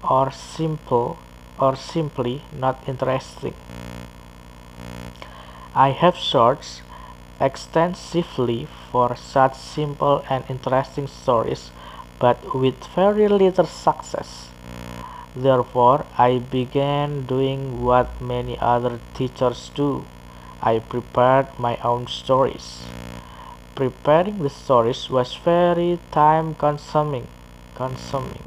or 0.09 0.31
simple 0.31 1.19
or 1.59 1.77
simply 1.77 2.43
not 2.53 2.83
interesting. 2.87 3.55
I 5.75 5.91
have 5.91 6.17
searched 6.17 6.83
extensively 7.41 8.67
for 8.91 9.17
such 9.17 9.55
simple 9.55 10.25
and 10.29 10.45
interesting 10.49 11.07
stories 11.07 11.71
but 12.19 12.55
with 12.55 12.85
very 12.95 13.29
little 13.29 13.67
success. 13.67 14.49
Therefore, 15.37 16.05
I 16.17 16.39
began 16.39 17.27
doing 17.27 17.85
what 17.85 18.21
many 18.21 18.59
other 18.59 18.99
teachers 19.15 19.71
do. 19.75 20.05
I 20.61 20.81
prepared 20.81 21.47
my 21.59 21.77
own 21.85 22.09
stories. 22.09 22.83
Preparing 23.79 24.43
the 24.43 24.51
stories 24.51 25.09
was 25.09 25.37
very 25.37 26.01
time 26.11 26.57
consuming. 26.57 27.29
Consuming. 27.77 28.43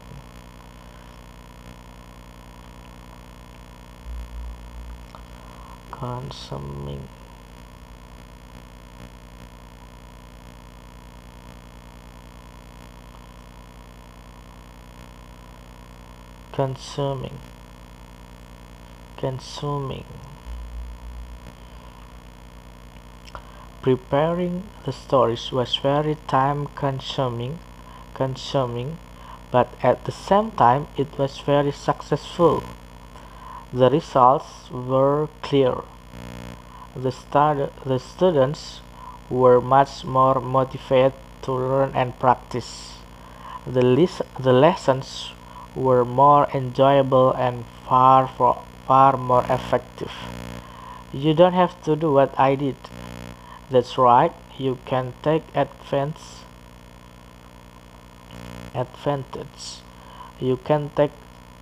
Consuming. 5.89 7.08
Consuming. 16.52 17.39
Consuming. 19.15 20.04
Preparing 23.82 24.70
the 24.86 24.91
stories 24.91 25.52
was 25.52 25.76
very 25.76 26.15
time 26.28 26.67
consuming, 26.76 27.58
consuming, 28.13 29.00
but 29.50 29.70
at 29.82 30.06
the 30.06 30.12
same 30.12 30.52
time 30.52 30.88
it 30.98 31.17
was 31.17 31.39
very 31.39 31.72
successful. 31.72 32.63
The 33.74 33.89
results 33.89 34.70
were 34.70 35.30
clear. 35.41 35.78
The, 36.96 37.12
stud 37.12 37.72
the 37.84 37.98
students 37.98 38.82
were 39.32 39.60
much 39.60 40.06
more 40.06 40.39
motivated 40.39 41.13
to 41.41 41.52
learn 41.52 41.94
and 41.96 42.20
practice. 42.20 43.00
The, 43.65 43.82
the 44.39 44.54
lessons 44.54 45.32
were 45.74 46.06
more 46.06 46.48
enjoyable 46.54 47.32
and 47.32 47.65
far, 47.88 48.28
far 48.86 49.17
more 49.17 49.46
effective. 49.50 50.12
You 51.12 51.34
don't 51.34 51.54
have 51.54 51.82
to 51.84 51.96
do 51.96 52.13
what 52.13 52.39
I 52.39 52.54
did. 52.54 52.76
That's 53.71 53.97
right, 53.97 54.34
you 54.57 54.79
can 54.86 55.13
take 55.23 55.43
advance 55.55 56.41
advantage. 58.75 59.79
You 60.41 60.57
can 60.57 60.89
take 60.93 61.12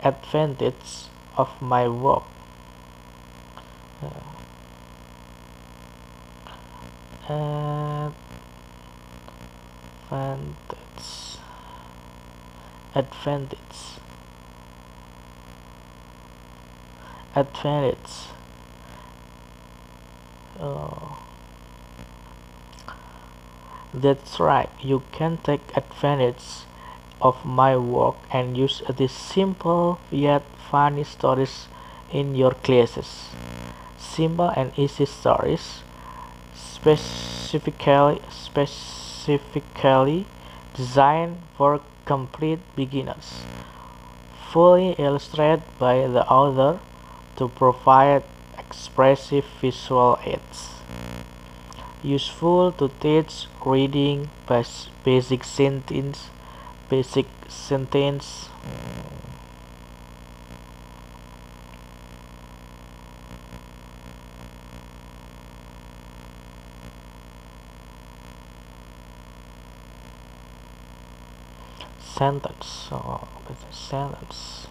advantage 0.03 1.05
of 1.37 1.61
my 1.61 1.87
work. 1.87 2.23
Advantage. 7.29 8.15
Advantage. 12.95 13.59
Advantage. 17.35 18.33
Oh 20.59 21.28
that's 23.93 24.39
right, 24.39 24.69
you 24.81 25.01
can 25.11 25.37
take 25.43 25.61
advantage 25.75 26.65
of 27.21 27.43
my 27.43 27.75
work 27.75 28.15
and 28.31 28.55
use 28.55 28.81
these 28.97 29.11
simple 29.11 29.99
yet 30.11 30.43
funny 30.69 31.03
stories 31.03 31.67
in 32.11 32.35
your 32.35 32.51
classes. 32.51 33.29
Simple 33.97 34.49
and 34.49 34.71
easy 34.77 35.05
stories, 35.05 35.81
specifically, 36.55 38.21
specifically 38.29 40.25
designed 40.75 41.37
for 41.57 41.81
complete 42.05 42.59
beginners, 42.75 43.41
fully 44.51 44.91
illustrated 44.97 45.63
by 45.77 46.07
the 46.07 46.25
author 46.27 46.79
to 47.35 47.47
provide 47.49 48.23
expressive 48.57 49.45
visual 49.61 50.19
aids 50.25 50.79
useful 52.03 52.71
to 52.73 52.89
teach 52.99 53.47
reading 53.65 54.29
basic 55.03 55.43
sentence 55.43 56.29
basic 56.89 57.27
sentence. 57.47 58.49
Sentence 71.99 72.89
oh, 72.91 73.25
sentence 73.71 74.67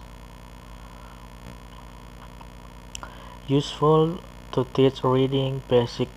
useful 3.47 4.21
to 4.53 4.67
teach 4.75 5.03
reading 5.03 5.63
basic 5.67 6.09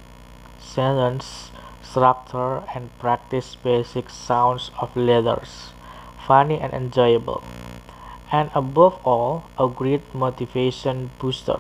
sentence 0.72 1.52
structure 1.84 2.64
and 2.74 2.88
practice 3.00 3.56
basic 3.56 4.10
sounds 4.10 4.72
of 4.80 4.96
letters, 4.96 5.72
funny 6.26 6.58
and 6.58 6.72
enjoyable. 6.72 7.44
And 8.32 8.50
above 8.56 8.96
all, 9.04 9.44
a 9.60 9.68
great 9.68 10.16
motivation 10.16 11.12
booster. 11.20 11.60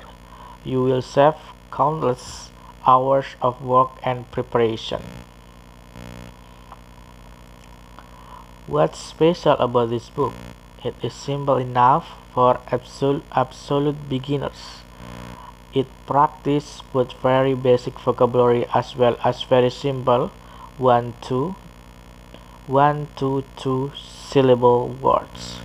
You 0.63 0.84
will 0.84 1.02
save 1.02 1.36
countless 1.71 2.50
hours 2.88 3.36
of 3.41 3.62
work 3.62 3.91
and 4.04 4.30
preparation. 4.32 5.02
What's 8.67 9.00
special 9.00 9.60
about 9.60 9.89
this 9.89 10.08
book? 10.08 10.34
It 10.84 10.95
is 11.04 11.13
simple 11.13 11.58
enough 11.58 12.08
for 12.34 12.60
absolute, 12.71 13.24
absolute 13.36 14.08
beginners. 14.08 14.81
It 15.74 15.88
practices 16.06 16.84
with 16.94 17.14
very 17.24 17.54
basic 17.54 17.98
vocabulary 18.00 18.66
as 18.74 18.96
well 18.96 19.16
as 19.24 19.44
very 19.44 19.70
simple 19.70 20.32
one 20.78 21.14
to 21.24 21.56
two 23.56 23.92
syllable 23.96 24.90
words. 24.90 25.60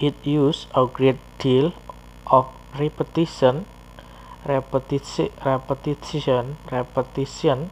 It 0.00 0.14
uses 0.24 0.66
a 0.74 0.86
great 0.86 1.18
deal 1.38 1.72
of 2.26 2.48
repetition, 2.78 3.66
repetition, 4.44 5.30
repetition, 5.44 6.56
repetition 6.70 7.70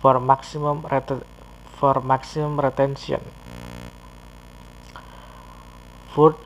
for 0.00 0.20
maximum 0.20 0.86
for 1.76 2.00
maximum 2.00 2.60
retention. 2.60 3.20
For, 6.14 6.36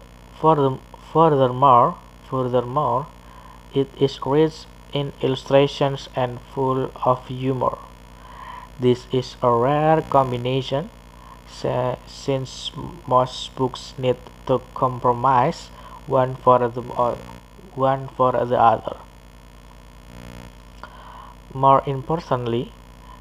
Furthermore, 0.41 1.97
furthermore, 2.31 3.07
it 3.75 3.89
is 3.99 4.19
rich 4.25 4.67
in 4.93 5.13
illustrations 5.21 6.09
and 6.17 6.41
full 6.55 6.91
of 7.05 7.27
humor. 7.29 7.79
This 8.79 9.07
is 9.13 9.37
a 9.43 9.51
rare 9.53 10.03
combination 10.03 10.91
since 12.07 12.73
most 13.07 13.55
books 13.55 13.95
need 13.99 14.17
to 14.47 14.61
compromise 14.75 15.69
one 16.07 16.37
for 16.37 16.59
the 16.69 16.81
one 17.75 18.09
for 18.17 18.33
the 18.33 18.59
other. 18.59 18.97
More 21.53 21.83
importantly, 21.87 22.73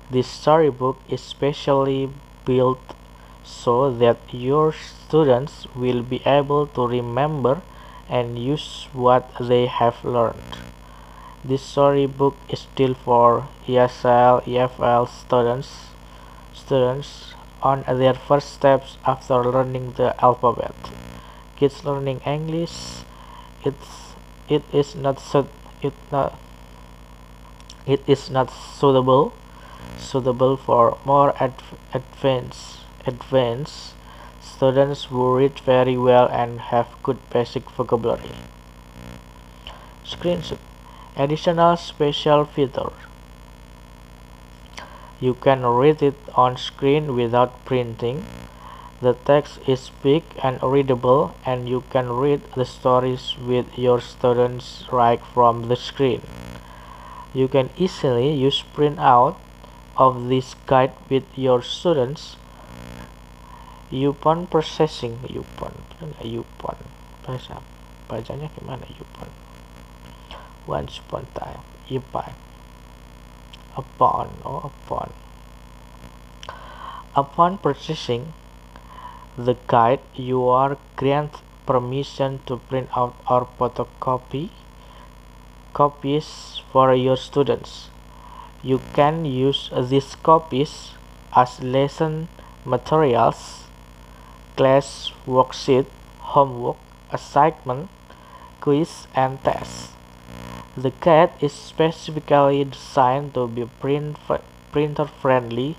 this 0.09 0.27
storybook 0.27 0.97
is 1.09 1.21
specially 1.21 2.09
built 2.45 2.79
so 3.43 3.91
that 3.91 4.17
your 4.31 4.73
students 4.73 5.67
will 5.75 6.01
be 6.01 6.21
able 6.25 6.67
to 6.67 6.87
remember 6.87 7.61
and 8.09 8.37
use 8.39 8.87
what 8.93 9.31
they 9.39 9.67
have 9.67 10.03
learned. 10.03 10.57
This 11.43 11.61
storybook 11.61 12.35
is 12.49 12.59
still 12.59 12.93
for 12.93 13.47
ESL, 13.67 14.43
EFL 14.43 15.07
students, 15.07 15.89
students 16.53 17.33
on 17.61 17.83
their 17.87 18.13
first 18.13 18.53
steps 18.53 18.97
after 19.05 19.43
learning 19.43 19.93
the 19.93 20.15
alphabet. 20.23 20.75
Kids 21.55 21.85
learning 21.85 22.21
English, 22.25 23.03
it's 23.63 24.15
it 24.49 24.63
is 24.73 24.95
not 24.95 25.21
it 25.81 25.93
not 26.11 26.37
it 27.85 28.01
is 28.07 28.29
not 28.29 28.49
suitable 28.49 29.33
suitable 29.97 30.57
for 30.57 30.97
more 31.05 31.33
advanced 31.93 32.79
advanced 33.05 33.93
students 34.41 35.05
who 35.05 35.35
read 35.35 35.59
very 35.59 35.97
well 35.97 36.27
and 36.27 36.59
have 36.59 36.87
good 37.03 37.17
basic 37.29 37.69
vocabulary. 37.71 38.31
Screenshot 40.05 40.57
Additional 41.15 41.75
special 41.75 42.45
feature 42.45 42.91
You 45.19 45.33
can 45.33 45.65
read 45.65 46.01
it 46.01 46.15
on 46.33 46.57
screen 46.57 47.15
without 47.15 47.65
printing. 47.65 48.25
The 49.01 49.13
text 49.13 49.59
is 49.67 49.91
big 50.01 50.23
and 50.41 50.63
readable 50.63 51.35
and 51.45 51.67
you 51.67 51.83
can 51.89 52.09
read 52.09 52.41
the 52.55 52.65
stories 52.65 53.35
with 53.37 53.77
your 53.77 53.99
students 53.99 54.85
right 54.91 55.21
from 55.33 55.67
the 55.67 55.75
screen. 55.75 56.21
You 57.33 57.47
can 57.47 57.69
easily 57.77 58.33
use 58.33 58.63
printout 58.73 59.35
of 59.97 60.29
this 60.29 60.55
guide 60.65 60.93
with 61.09 61.25
your 61.35 61.61
students 61.61 62.37
Upon 63.89 64.45
processing 64.45 65.17
Upon 65.25 65.73
Upon 66.01 66.77
bahasa 67.25 67.57
bacanya 68.05 68.49
gimana 68.53 68.85
Upon 68.85 69.29
once 70.69 71.01
upon 71.01 71.25
time 71.33 71.65
upon 73.77 74.29
oh 74.45 74.69
upon. 74.69 75.09
Upon 77.15 77.57
purchasing 77.57 78.33
the 79.37 79.57
guide 79.67 80.01
you 80.13 80.47
are 80.47 80.77
granted 80.95 81.41
permission 81.65 82.41
to 82.45 82.57
print 82.57 82.89
out 82.95 83.15
or 83.29 83.47
photocopy 83.57 84.49
copies 85.73 86.61
for 86.71 86.93
your 86.93 87.17
students. 87.17 87.89
You 88.61 88.81
can 88.93 89.25
use 89.25 89.69
these 89.73 90.15
copies 90.15 90.93
as 91.31 91.61
lesson 91.61 92.27
materials, 92.65 93.68
class 94.59 95.13
worksheet, 95.25 95.85
homework, 96.35 96.75
assignment, 97.13 97.87
quiz, 98.59 99.07
and 99.15 99.41
tests. 99.41 99.93
The 100.75 100.91
guide 100.99 101.31
is 101.39 101.53
specifically 101.53 102.65
designed 102.65 103.33
to 103.35 103.47
be 103.47 103.63
print 103.79 104.17
printer 104.73 105.05
friendly. 105.07 105.77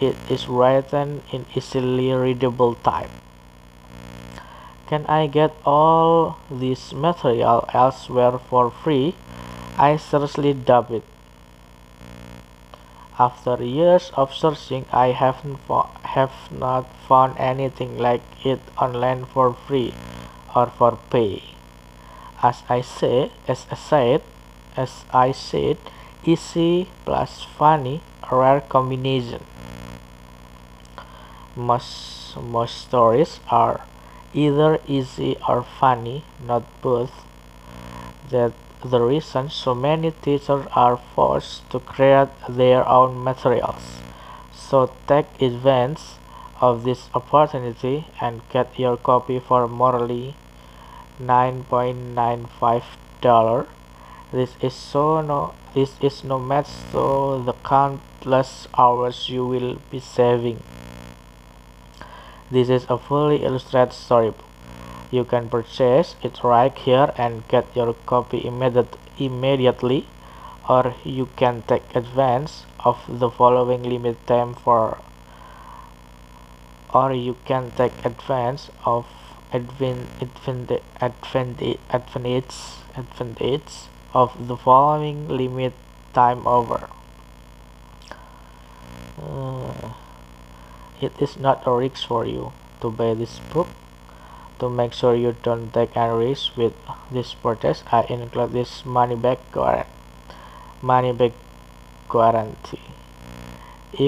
It 0.00 0.16
is 0.28 0.48
written 0.48 1.22
in 1.30 1.46
easily 1.54 2.10
readable 2.10 2.74
type. 2.74 3.14
Can 4.88 5.06
I 5.06 5.28
get 5.28 5.54
all 5.64 6.38
this 6.50 6.92
material 6.92 7.68
elsewhere 7.72 8.40
for 8.50 8.72
free? 8.72 9.14
I 9.78 9.96
seriously 9.98 10.52
doubt 10.52 10.90
it. 10.90 11.04
After 13.18 13.62
years 13.62 14.10
of 14.14 14.34
searching, 14.34 14.84
I 14.92 15.14
haven't 15.14 15.62
have 16.16 16.50
not 16.50 16.88
found 17.06 17.36
anything 17.38 17.98
like 17.98 18.24
it 18.42 18.60
online 18.80 19.26
for 19.26 19.52
free 19.52 19.92
or 20.56 20.66
for 20.66 20.98
pay. 21.10 21.44
As 22.42 22.62
I 22.68 22.80
say, 22.80 23.30
as 23.46 23.66
I 23.70 23.76
said, 23.76 24.22
as 24.76 25.04
I 25.12 25.32
said, 25.32 25.76
easy 26.24 26.88
plus 27.04 27.44
funny, 27.44 28.00
a 28.30 28.34
rare 28.34 28.62
combination. 28.62 29.44
Most 31.54 32.36
most 32.36 32.76
stories 32.88 33.40
are 33.48 33.84
either 34.32 34.80
easy 34.86 35.36
or 35.48 35.62
funny, 35.62 36.24
not 36.40 36.64
both. 36.80 37.12
That 38.30 38.52
the 38.84 39.00
reason 39.00 39.50
so 39.50 39.74
many 39.74 40.10
teachers 40.10 40.66
are 40.72 41.00
forced 41.14 41.68
to 41.70 41.80
create 41.80 42.28
their 42.48 42.86
own 42.88 43.22
materials. 43.24 44.05
So 44.68 44.90
take 45.06 45.26
advantage 45.40 46.02
of 46.60 46.82
this 46.82 47.08
opportunity 47.14 48.08
and 48.20 48.40
get 48.50 48.76
your 48.76 48.96
copy 48.96 49.38
for 49.38 49.68
morally 49.68 50.34
$9.95. 51.22 53.66
This 54.32 54.56
is 54.60 54.74
so 54.74 55.20
no 55.20 55.54
this 55.72 55.92
is 56.00 56.24
no 56.24 56.40
match 56.40 56.66
to 56.90 57.44
the 57.46 57.52
countless 57.64 58.66
hours 58.76 59.28
you 59.28 59.46
will 59.46 59.78
be 59.92 60.00
saving. 60.00 60.60
This 62.50 62.68
is 62.68 62.86
a 62.88 62.98
fully 62.98 63.44
illustrated 63.44 63.92
storybook. 63.92 64.44
You 65.12 65.24
can 65.24 65.48
purchase 65.48 66.16
it 66.24 66.42
right 66.42 66.76
here 66.76 67.12
and 67.16 67.46
get 67.46 67.66
your 67.76 67.94
copy 68.04 68.44
immediate, 68.44 68.96
immediately 69.16 70.08
or 70.68 70.96
you 71.04 71.28
can 71.36 71.62
take 71.68 71.84
advantage 71.94 72.64
of 72.86 73.02
the 73.20 73.28
following 73.28 73.82
limit 73.82 74.16
time 74.26 74.54
for 74.54 74.98
or 76.94 77.12
you 77.12 77.36
can 77.44 77.70
take 77.76 77.92
advantage 78.04 78.70
of 78.84 79.06
advin, 79.52 80.06
advin, 80.20 80.80
advantage, 81.00 81.78
advantage, 81.90 82.54
advantage 82.96 83.74
of 84.14 84.48
the 84.48 84.56
following 84.56 85.28
limit 85.28 85.74
time 86.14 86.46
over. 86.46 86.88
Uh, 89.20 89.92
it 91.00 91.12
is 91.20 91.36
not 91.36 91.66
a 91.66 91.72
risk 91.72 92.06
for 92.06 92.24
you 92.24 92.52
to 92.80 92.90
buy 92.90 93.12
this 93.14 93.40
book 93.52 93.68
to 94.58 94.70
make 94.70 94.92
sure 94.92 95.14
you 95.14 95.34
don't 95.42 95.72
take 95.74 95.96
any 95.96 96.14
risk 96.28 96.56
with 96.56 96.72
this 97.10 97.34
purchase 97.34 97.82
I 97.92 98.02
include 98.08 98.52
this 98.52 98.86
money 98.86 99.16
back 99.16 99.38
guarantee 99.52 99.90
money 100.82 101.12
back 101.12 101.32
guarantee 102.16 102.86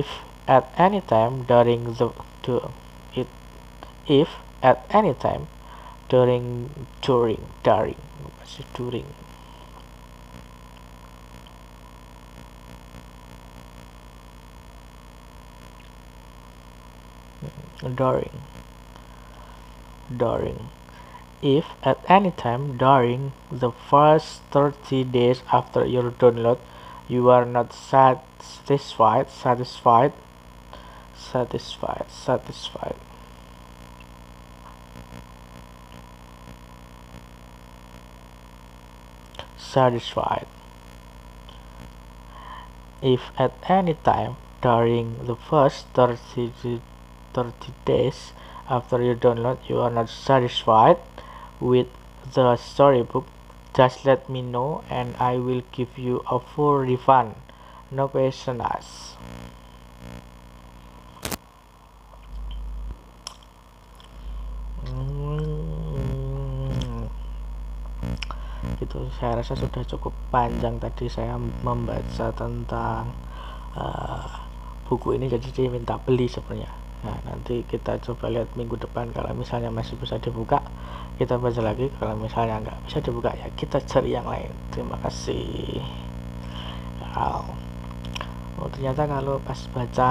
if 0.00 0.08
at 0.56 0.72
any 0.76 1.00
time 1.00 1.42
during 1.52 1.84
the 2.00 2.10
to 2.42 2.58
it 3.14 3.28
if 4.06 4.28
at 4.62 4.84
any 4.90 5.14
time 5.14 5.46
during 6.08 6.70
during 7.02 7.40
during 7.62 7.96
during? 8.74 9.06
During 17.94 18.30
during. 20.16 20.68
If 21.40 21.66
at 21.84 21.98
any 22.08 22.30
time 22.32 22.76
during 22.76 23.32
the 23.52 23.70
first 23.70 24.40
30 24.50 25.04
days 25.04 25.42
after 25.52 25.84
your 25.84 26.10
download 26.10 26.58
you 27.08 27.30
are 27.30 27.44
not 27.44 27.72
satisfied 27.72 29.30
satisfied 29.30 30.12
satisfied 31.18 32.06
satisfied. 32.08 32.96
Satisfied. 39.58 40.46
If 43.02 43.20
at 43.38 43.52
any 43.68 43.94
time 43.94 44.36
during 44.62 45.26
the 45.26 45.36
first 45.36 45.86
30, 45.94 46.80
30 47.34 47.52
days 47.84 48.32
after 48.68 49.02
you 49.02 49.14
download 49.14 49.58
you 49.68 49.78
are 49.78 49.90
not 49.90 50.08
satisfied 50.08 50.96
with 51.60 51.86
the 52.34 52.56
storybook 52.56 53.26
just 53.78 54.02
let 54.02 54.26
me 54.26 54.42
know 54.42 54.82
and 54.90 55.14
I 55.22 55.38
will 55.38 55.62
give 55.70 55.94
you 55.94 56.26
a 56.26 56.42
full 56.42 56.82
refund. 56.82 57.38
No 57.94 58.10
question 58.10 58.58
asked. 58.58 59.14
gitu 68.78 69.04
saya 69.20 69.42
rasa 69.42 69.58
sudah 69.58 69.82
cukup 69.84 70.14
panjang 70.30 70.78
tadi 70.78 71.10
saya 71.10 71.34
membaca 71.36 72.30
tentang 72.32 73.10
uh, 73.74 74.26
buku 74.86 75.18
ini 75.18 75.26
jadi 75.28 75.48
dia 75.50 75.68
minta 75.68 75.98
beli 75.98 76.30
sebenarnya 76.30 76.70
nah 77.04 77.18
nanti 77.26 77.66
kita 77.66 77.98
coba 78.00 78.30
lihat 78.30 78.48
minggu 78.54 78.78
depan 78.80 79.10
kalau 79.12 79.34
misalnya 79.34 79.68
masih 79.68 79.98
bisa 79.98 80.16
dibuka 80.22 80.62
kita 81.18 81.34
baca 81.34 81.58
lagi 81.58 81.90
kalau 81.98 82.14
misalnya 82.14 82.62
nggak 82.62 82.78
bisa 82.86 83.02
dibuka 83.02 83.34
ya 83.34 83.50
kita 83.58 83.82
cari 83.82 84.14
yang 84.14 84.24
lain. 84.24 84.54
Terima 84.70 84.94
kasih. 85.02 85.82
Wow. 87.18 87.50
oh 88.58 88.66
ternyata 88.70 89.06
kalau 89.10 89.42
pas 89.42 89.58
baca 89.74 90.10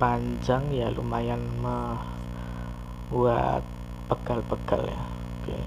panjang 0.00 0.64
ya 0.72 0.88
lumayan 0.92 1.40
membuat 1.60 3.60
pegal-pegal 4.08 4.88
ya. 4.88 4.96
Oke. 4.96 5.52
Okay. 5.52 5.64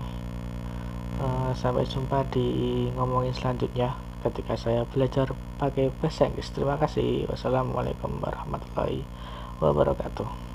Eh, 1.20 1.52
sampai 1.54 1.86
jumpa 1.86 2.26
di 2.34 2.90
ngomongin 2.98 3.38
selanjutnya 3.38 3.94
ketika 4.26 4.58
saya 4.58 4.82
belajar 4.90 5.30
pakai 5.62 5.94
bahasa 6.02 6.26
Inggris. 6.26 6.50
Terima 6.50 6.74
kasih. 6.82 7.30
Wassalamualaikum 7.30 8.18
warahmatullahi 8.18 9.06
wabarakatuh 9.62 10.49